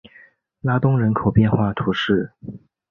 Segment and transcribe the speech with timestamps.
[0.61, 2.31] 拉东人口变化图示